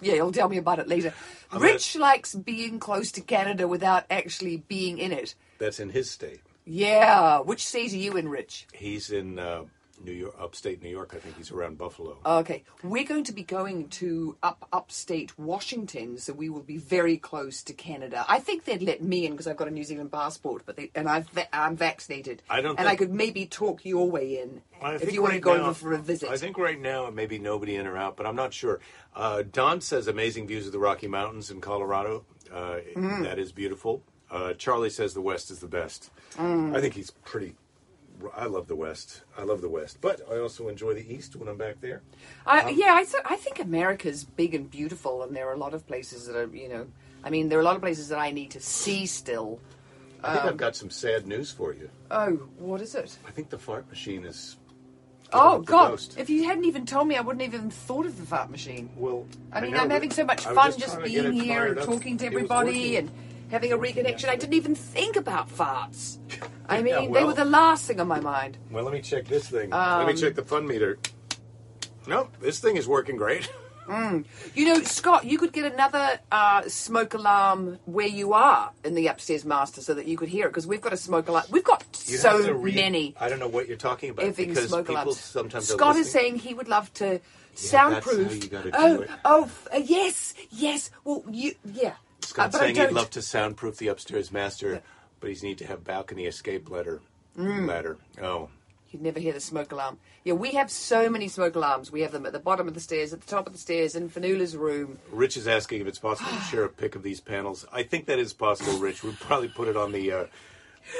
[0.00, 1.14] Yeah, you'll tell me about it later.
[1.52, 5.34] I'm Rich likes being close to Canada without actually being in it.
[5.58, 6.40] that's in his state.
[6.64, 7.38] Yeah.
[7.40, 8.66] Which state are you in, Rich?
[8.74, 9.62] He's in uh,
[10.04, 11.12] New York, upstate New York.
[11.14, 12.18] I think he's around Buffalo.
[12.24, 12.64] Okay.
[12.82, 17.62] We're going to be going to up upstate Washington, so we will be very close
[17.64, 18.24] to Canada.
[18.28, 20.90] I think they'd let me in because I've got a New Zealand passport, but they,
[20.94, 22.42] and I've, I'm vaccinated.
[22.50, 25.56] I don't And I could maybe talk your way in if you want to go
[25.56, 26.28] now- over for a visit.
[26.30, 28.80] I think right now it may be nobody in or out, but I'm not sure.
[29.14, 32.24] Uh, Don says amazing views of the Rocky Mountains in Colorado.
[32.52, 33.24] Uh, Mm.
[33.24, 34.02] That is beautiful.
[34.30, 36.10] Uh, Charlie says the West is the best.
[36.34, 36.76] Mm.
[36.76, 37.54] I think he's pretty.
[38.34, 39.22] I love the West.
[39.36, 42.02] I love the West, but I also enjoy the East when I'm back there.
[42.46, 45.74] I, yeah, I, th- I think America's big and beautiful, and there are a lot
[45.74, 46.86] of places that are, you know,
[47.24, 49.60] I mean, there are a lot of places that I need to see still.
[50.22, 51.90] I think Um, I've got some sad news for you.
[52.10, 53.16] Oh, what is it?
[53.26, 54.56] I think the fart machine is.
[55.32, 55.90] Oh, God.
[55.90, 56.14] ghost.
[56.18, 58.88] If you hadn't even told me, I wouldn't even thought of the fart machine.
[58.96, 61.42] Well, I mean, know, I'm having so much fun just just, trying to get being
[61.42, 63.10] here and talking to everybody and
[63.50, 64.28] having a reconnection.
[64.28, 66.18] I didn't even think about farts.
[66.68, 68.58] I mean, Yeah, they well- were the last thing on my mind.
[68.70, 69.70] Well, let me check this thing.
[69.70, 70.98] let me Um, check the fun meter.
[72.06, 73.48] Nope, this thing is working great.
[73.88, 79.06] You know, Scott, you could get another uh, smoke alarm where you are in the
[79.06, 81.44] upstairs master so that you could hear it because we've got a smoke alarm.
[81.52, 84.26] We've got You have to so read- many I don't know what you're talking about
[84.26, 85.20] effing because smoke people alarms.
[85.20, 86.20] sometimes are Scott is listening.
[86.22, 87.20] saying he would love to
[87.54, 88.26] that's soundproof.
[88.26, 89.10] how you gotta do oh, it.
[89.24, 90.90] oh, f- uh, yes, yes.
[91.04, 91.92] Well, you, yeah.
[92.26, 94.82] Uh, Scott but saying he'd love to soundproof the upstairs master,
[95.20, 97.00] but he's need to have balcony escape ladder.
[97.38, 97.66] Mm.
[97.68, 97.98] Ladder.
[98.22, 98.48] Oh,
[98.90, 99.98] You'd never hear the smoke alarm.
[100.24, 101.90] Yeah, we have so many smoke alarms.
[101.90, 103.94] We have them at the bottom of the stairs, at the top of the stairs,
[103.96, 104.98] in Fanula's room.
[105.10, 107.66] Rich is asking if it's possible to share a pic of these panels.
[107.72, 109.02] I think that is possible, Rich.
[109.02, 110.12] We'll probably put it on the.
[110.12, 110.24] Uh,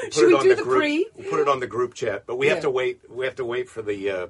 [0.03, 0.79] put Should it we on do the group.
[0.81, 1.07] pre?
[1.17, 3.01] We'll put it on the group chat, but we have to wait.
[3.09, 4.27] We have to wait for the uh,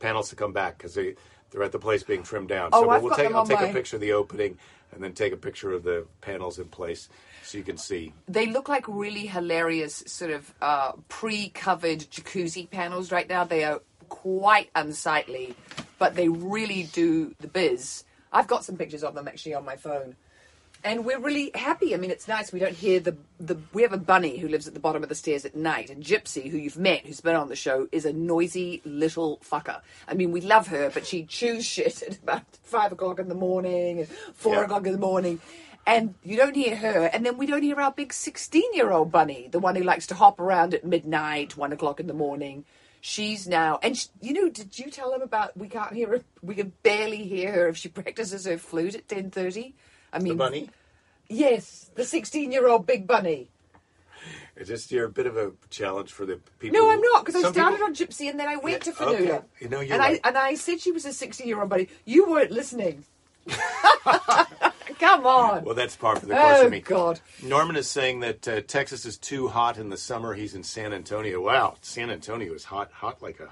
[0.00, 1.14] panels to come back because they
[1.52, 2.70] they're at the place being trimmed down.
[2.72, 3.26] Oh, so I've we'll got take.
[3.28, 4.58] them I'll on take my- a picture of the opening
[4.96, 7.08] and then take a picture of the panels in place
[7.44, 8.12] so you can see.
[8.26, 13.44] They look like really hilarious, sort of uh, pre-covered jacuzzi panels right now.
[13.44, 15.54] They are quite unsightly,
[15.98, 18.04] but they really do the biz.
[18.32, 20.16] I've got some pictures of them actually on my phone.
[20.86, 21.94] And we're really happy.
[21.94, 22.52] I mean, it's nice.
[22.52, 23.56] We don't hear the, the.
[23.72, 26.00] We have a bunny who lives at the bottom of the stairs at night, and
[26.00, 29.80] Gypsy, who you've met, who's been on the show, is a noisy little fucker.
[30.06, 33.34] I mean, we love her, but she chews shit at about five o'clock in the
[33.34, 34.64] morning, and four Yeah.
[34.64, 35.40] o'clock in the morning,
[35.88, 37.06] and you don't hear her.
[37.06, 40.38] And then we don't hear our big sixteen-year-old bunny, the one who likes to hop
[40.38, 42.64] around at midnight, one o'clock in the morning.
[43.00, 45.56] She's now, and sh you know, did you tell them about?
[45.56, 46.20] We can't hear her.
[46.42, 49.74] We can barely hear her if she practices her flute at ten thirty.
[50.12, 50.70] I mean, The bunny.
[51.28, 53.48] Yes, the 16 year old big bunny.
[54.56, 56.78] It's just you're a bit of a challenge for the people.
[56.78, 58.92] No, who- I'm not, because I started people- on Gypsy and then I went Yeah,
[58.92, 59.20] to Fanula.
[59.20, 59.40] okay.
[59.60, 60.20] You know, you're and right.
[60.24, 61.88] I and I said she was a 16 year old bunny.
[62.06, 63.04] You weren't listening.
[64.98, 65.64] Come on.
[65.64, 66.80] Well, that's par for the course oh, for me.
[66.80, 67.20] God.
[67.42, 70.32] Norman is saying that uh, Texas is too hot in the summer.
[70.34, 71.40] He's in San Antonio.
[71.40, 73.50] Wow, San Antonio is hot, hot like a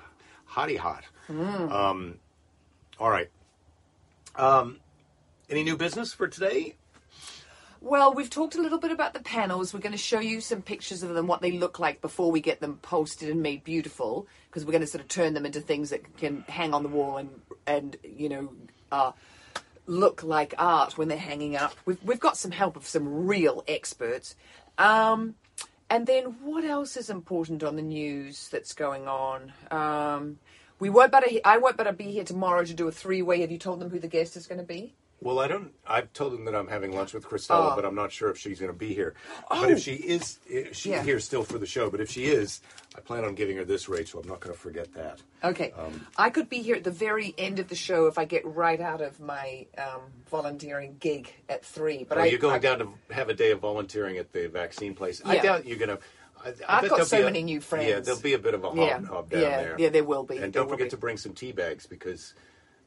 [0.51, 1.05] hottie hot.
[1.27, 1.71] Hmm.
[1.71, 2.15] Um,
[2.99, 3.29] all right.
[4.37, 4.81] Um,
[5.49, 6.77] any new business for today?
[7.81, 9.75] Well, we've talked a little bit about the panels.
[9.75, 12.41] We're going to show you some pictures of them, what they look like before we
[12.41, 15.61] get them posted and made beautiful, because we're going to sort of turn them into
[15.61, 17.29] things that can hang on the wall and
[17.67, 18.53] and you know
[18.91, 19.13] uh,
[19.87, 21.75] look like art when they're hanging up.
[21.85, 24.35] We've we've got some help of some real experts.
[24.79, 25.35] Um,
[25.91, 29.53] and then what else is important on the news that's going on?
[29.71, 30.39] Um,
[30.79, 31.27] we won't better.
[31.45, 33.43] I won't better be here tomorrow to do a three way.
[33.43, 34.95] Have you told them who the guest is going to be?
[35.21, 35.73] Well, I don't.
[35.87, 37.77] I've told them that I'm having lunch with Christella, Oh.
[37.77, 39.15] but I'm not sure if she's going to be here.
[39.51, 39.63] Oh.
[39.63, 41.03] But if she is, if she's Yeah.
[41.03, 41.89] here still for the show.
[41.89, 42.61] But if she is,
[42.95, 44.21] I plan on giving her this, Rachel.
[44.21, 45.21] I'm not going to forget that.
[45.43, 45.73] Okay.
[45.79, 48.45] Um, I could be here at the very end of the show if I get
[48.45, 52.05] right out of my um, volunteering gig at three.
[52.07, 54.49] But Are I, you going I, down to have a day of volunteering at the
[54.49, 55.23] vaccine place?
[55.25, 55.99] I doubt you're going to.
[56.45, 57.89] I, I I've got so a- many new friends.
[57.89, 58.99] Yeah, there'll be a bit of a hob Yeah.
[58.99, 59.39] down Yeah.
[59.63, 59.77] there.
[59.79, 60.35] Yeah, there will be.
[60.37, 60.91] And There don't forget be.
[60.91, 62.35] to bring some tea bags because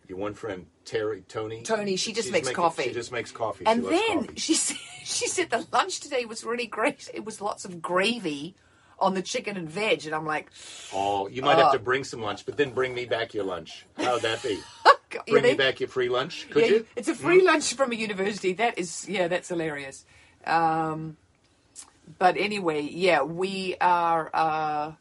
[0.10, 2.84] your one friend Terry, Tony, Tony, she just makes making- coffee.
[2.84, 3.65] She just makes coffee.
[3.65, 4.39] and she then coffee.
[4.39, 7.10] she said, she said the lunch today was really great.
[7.13, 8.56] It was lots of gravy
[9.00, 10.50] on the chicken and veg, and I'm like,
[10.93, 13.43] Oh, you might have Uh, to bring some lunch, but then bring me back your
[13.43, 13.86] lunch.
[13.98, 14.60] How'd that be?
[15.10, 16.86] God, Bring yeah, me they- back your free lunch, could yeah, you?
[16.96, 18.54] It's a free lunch from a university.
[18.54, 20.04] That is, yeah, that's hilarious.
[20.46, 21.15] Um,
[22.20, 24.30] but anyway, yeah, we are.
[24.34, 24.91] Uh,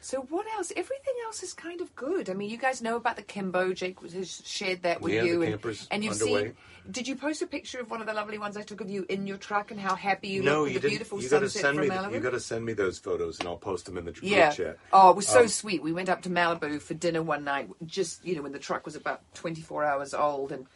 [0.00, 0.72] so what else?
[0.76, 2.30] Everything else is kind of good.
[2.30, 3.72] I mean, you guys know about the Kimbo.
[3.74, 6.44] Jake has shared that with Yeah, you, and, camper's and you've underway.
[6.44, 6.56] seen.
[6.90, 9.04] Did you post a picture of one of the lovely ones I took of you
[9.10, 10.90] in your truck and how happy you no, look with you the didn't.
[10.92, 11.94] beautiful You got to sunset send from me.
[11.94, 12.14] Malibu?
[12.14, 14.50] You got to send me those photos, and I'll post them in the group yeah.
[14.50, 14.78] chat.
[14.92, 15.82] Oh, it was so Um, sweet.
[15.82, 18.86] We went up to Malibu for dinner one night, just you know when the truck
[18.86, 20.66] was about twenty four hours old, and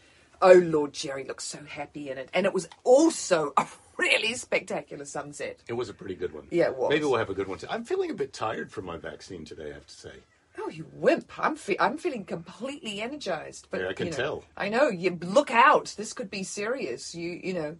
[0.43, 3.67] oh Lord, Jerry looked so happy in it, and it was also a
[3.99, 5.61] really spectacular sunset.
[5.69, 6.47] It was a pretty good one.
[6.51, 6.91] Yeah, it was.
[6.91, 7.59] Maybe we'll have a good one.
[7.59, 7.67] Too.
[7.71, 9.71] I'm feeling a bit tired from my vaccine today.
[9.71, 10.13] I have to say.
[10.59, 11.31] Oh, you wimp!
[11.39, 13.67] I'm fe- I'm feeling completely energized.
[13.71, 14.45] But Yeah, I can you know, tell.
[14.57, 14.89] I know.
[14.89, 15.95] You look out.
[15.97, 17.15] This could be serious.
[17.15, 17.77] You you know.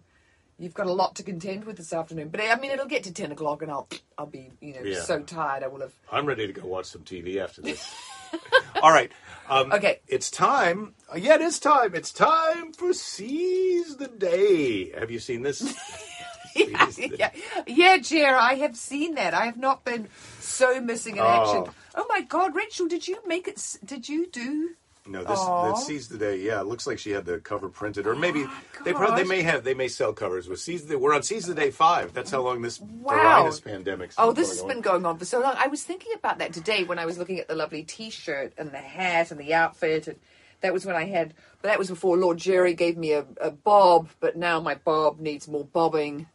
[0.57, 3.13] You've got a lot to contend with this afternoon, but I mean, it'll get to
[3.13, 5.01] ten o'clock, and I'll I'll be you know Yeah.
[5.01, 5.63] so tired.
[5.63, 7.93] I will have I'm ready to go watch some TV after this.
[8.85, 9.11] All right.
[9.49, 10.01] Um, Okay.
[10.07, 10.93] It's time.
[11.11, 11.95] uh, Yeah, it is time.
[11.95, 14.91] It's time for Seize the Day.
[14.91, 15.75] Have you seen this?
[16.55, 17.31] yeah, yeah,
[17.65, 19.33] yeah, Jer, I have seen that.
[19.33, 20.07] I have not been
[20.39, 21.63] so missing in action.
[21.67, 21.73] Oh.
[21.95, 23.59] Oh my God, Rachel, did you make it?
[23.83, 24.75] Did you do?
[25.07, 25.71] No, this Aw.
[25.71, 26.39] the Seize the Day.
[26.39, 28.43] Yeah, it looks like she had the cover printed, or maybe
[28.83, 29.29] they probably they gosh.
[29.29, 30.95] may have they may sell covers with Seize the Day.
[30.95, 32.11] We're on Seize the Day five.
[32.13, 33.51] That's how long this Wow.
[33.63, 35.53] pandemic's Oh, this has been going on for so long.
[35.57, 38.71] I was thinking about that today when I was looking at the lovely T-shirt and
[38.71, 40.17] the hat and the outfit, and
[40.61, 41.35] that was when I had.
[41.61, 44.09] But that was before Lord Jerry gave me a, a bob.
[44.19, 46.27] But now my bob needs more bobbing.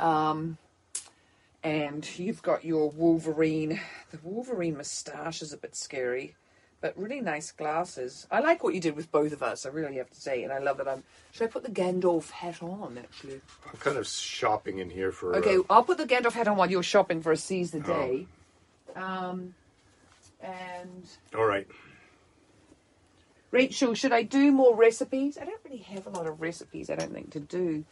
[0.00, 0.58] Um,
[1.62, 3.80] and you've got your Wolverine.
[4.10, 6.34] The Wolverine moustache is a bit scary,
[6.80, 8.26] but really nice glasses.
[8.30, 9.66] I like what you did with both of us.
[9.66, 11.02] I really have to say, and I love that I'm.
[11.32, 12.98] Should I put the Gandalf hat on?
[12.98, 15.36] Actually, I'm kind of shopping in here for.
[15.36, 15.56] okay.
[15.56, 18.26] uh, I'll put the Gandalf hat on while you're shopping for a seize the day.
[18.96, 19.54] Um,
[20.42, 21.66] and all right.
[23.50, 25.36] Rachel, should I do more recipes?
[25.36, 26.88] I don't really have a lot of recipes.
[26.88, 27.84] I don't think to do.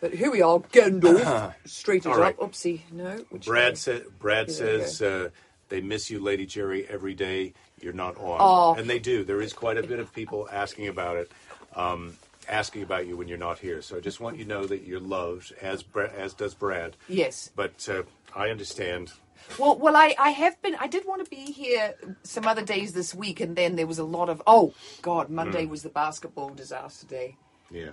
[0.00, 1.54] But here we are, Gandalf.
[1.64, 2.20] Straight it All up.
[2.20, 2.36] right.
[2.36, 3.24] Oopsie, no.
[3.44, 4.06] Brad said.
[4.18, 5.28] Brad Here we says uh,
[5.68, 7.54] they miss you, Lady Jerry, every day.
[7.82, 8.74] You're not on, Aw.
[8.74, 9.24] and they do.
[9.24, 11.32] There is quite a bit of people asking about it,
[11.74, 12.16] um,
[12.48, 13.82] asking about you when you're not here.
[13.82, 15.84] So I just want you to know that you're loved, as
[16.16, 16.96] as does Brad.
[17.08, 17.50] Yes.
[17.54, 19.12] But uh, I understand.
[19.58, 20.76] Well, well, I, I have been.
[20.76, 23.98] I did want to be here some other days this week, and then there was
[23.98, 24.40] a lot of.
[24.46, 25.28] Oh God.
[25.28, 27.36] Monday was the basketball disaster day.
[27.70, 27.90] Yeah.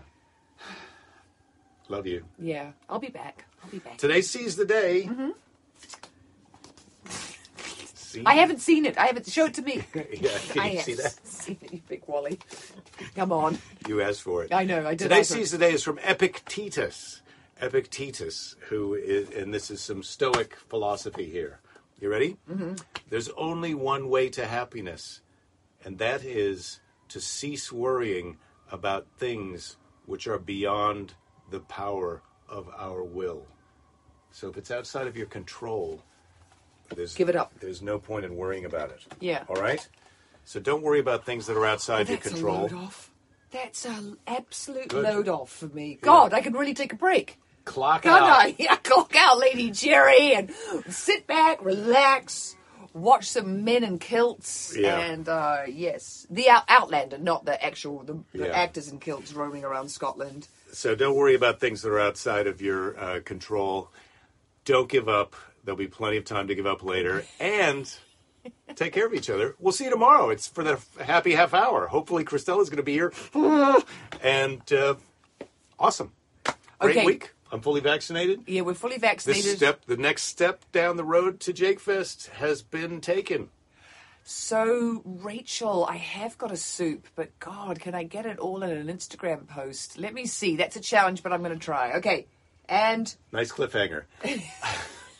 [1.88, 2.23] Love you.
[2.38, 3.45] Yeah, I'll be back.
[3.63, 3.97] I'll be back.
[3.97, 5.08] Today sees the day.
[5.08, 5.34] See?
[8.15, 8.28] Mm-hmm.
[8.28, 8.98] I haven't seen it.
[8.98, 9.28] I haven't.
[9.28, 9.84] Show it to me.
[9.95, 11.12] Yeah, can I you have see that?
[11.26, 12.39] seen it, you big Wally.
[13.15, 13.58] Come on.
[13.88, 14.54] You asked for it.
[14.54, 15.39] I know, I did Today ask for it.
[15.39, 17.22] sees the is from Epictetus.
[17.62, 21.60] Epictetus, who is, and this is some Stoic philosophy here.
[22.00, 22.38] You ready?
[22.50, 22.76] Mm-hmm.
[23.10, 25.22] There's only one way to happiness,
[25.84, 28.38] and that is to cease worrying
[28.72, 31.13] about things which are beyond
[31.52, 33.45] the power of our will.
[34.32, 36.04] So if it's outside of your control,
[36.95, 37.54] there's Give it up.
[37.60, 39.02] There's no point in worrying about it.
[39.19, 39.43] Yeah.
[39.47, 39.88] All right.
[40.45, 42.58] So don't worry about things that are outside your That's control.
[42.58, 43.12] a load off.
[43.52, 45.04] That's an absolute Good.
[45.04, 45.97] load off for me.
[46.02, 47.38] God, I could really take a break.
[47.65, 48.30] Clock Can't out.
[48.30, 48.56] I?
[48.60, 50.52] Yeah, clock out, Lady Jerry, and
[50.89, 52.56] sit back, relax,
[52.93, 54.99] watch some men in kilts, Yeah.
[54.99, 58.54] and uh, yes, the out- Outlander, not the actual the, the Yeah.
[58.54, 60.47] actors in kilts roaming around Scotland.
[60.71, 63.89] So don't worry about things that are outside of your uh, control.
[64.65, 65.36] Don't give up.
[65.63, 67.24] There'll be plenty of time to give up later.
[67.39, 67.91] And
[68.76, 69.56] take care of each other.
[69.60, 70.30] We'll see you tomorrow.
[70.30, 71.88] It's for the happy half hour.
[71.88, 73.13] Hopefully, Christella's going to be here.
[74.22, 74.95] And uh,
[75.80, 76.12] awesome.
[76.80, 77.06] Great Okay.
[77.06, 77.34] week.
[77.52, 78.41] I'm fully vaccinated.
[78.45, 79.58] Yeah, we're fully This vaccinated.
[79.58, 83.50] step, the next step down the road to Jake Fest has been taken.
[84.24, 88.69] So, Rachel, I have got a soup, but God, can I get it all in
[88.69, 89.98] an Instagram post?
[89.98, 90.58] Let me see.
[90.58, 91.93] That's a challenge, but I'm going to try.
[91.93, 92.28] Okay.
[92.67, 94.04] And Nice cliffhanger.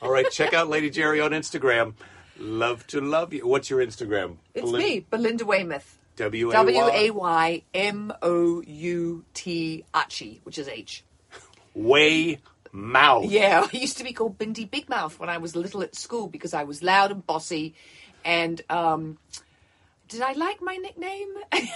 [0.02, 1.94] All right, check out Lady Jerry on Instagram.
[2.38, 3.46] Love to love you.
[3.46, 4.38] What's your Instagram?
[4.54, 5.98] it's me, Belinda Waymouth.
[6.16, 7.62] W A Y.
[7.74, 11.04] M O U T Archie, which is H.
[11.74, 12.40] Way
[12.72, 13.26] mouth.
[13.26, 16.28] Yeah, I used to be called Bindy Big Mouth when I was little at school
[16.28, 17.76] because I was loud and bossy.
[18.24, 19.18] And um,
[20.08, 21.34] did I like my nickname?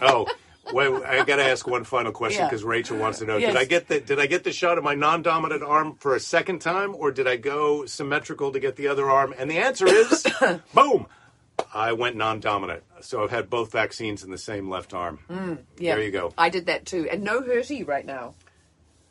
[0.00, 0.26] Oh,
[0.72, 2.48] wait, I got to ask one final question Yeah.
[2.48, 3.52] because Rachel wants to know: Yes.
[3.52, 6.20] Did I get the Did I get the shot of my non-dominant arm for a
[6.20, 9.34] second time, or did I go symmetrical to get the other arm?
[9.36, 10.26] And the answer is,
[10.74, 11.06] boom.
[11.74, 15.18] I went non-dominant, so I've had both vaccines in the same left arm.
[15.78, 16.32] yeah, There you go.
[16.36, 18.34] I did that too, and no hurty right now.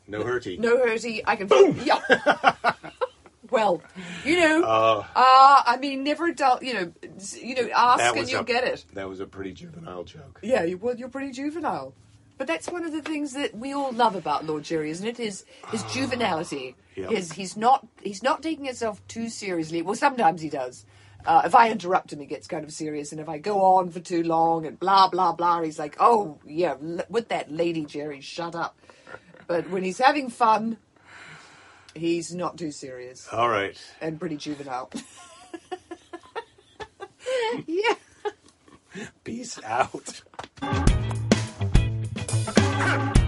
[0.06, 0.58] No hurty.
[0.58, 1.22] No hurty.
[1.24, 1.48] I can.
[1.84, 2.00] Yeah.
[3.50, 3.80] well,
[4.24, 6.58] you know, uh, I mean, never dull.
[6.62, 6.92] You know,
[7.40, 8.84] you know, ask and you'll a, get it.
[8.94, 10.40] That was a pretty juvenile joke.
[10.42, 11.94] Yeah, you, well, you're pretty juvenile.
[12.38, 15.16] But that's one of the things that we all love about Lord Jerry, isn't it?
[15.16, 16.74] His his juvenility.
[16.96, 17.10] Yep.
[17.10, 19.82] His he's not he's not taking himself too seriously.
[19.82, 20.84] Well, sometimes he does.
[21.24, 23.90] Uh, if I interrupt him, he gets kind of serious, and if I go on
[23.90, 27.84] for too long and blah blah blah, he's like, "Oh yeah, l- with that lady
[27.84, 28.76] Jerry, shut up."
[29.46, 30.78] But when he's having fun,
[31.94, 33.76] he's not too serious All right.
[34.00, 34.90] and pretty juvenile.
[37.66, 37.94] yeah.
[39.24, 40.22] Peace out.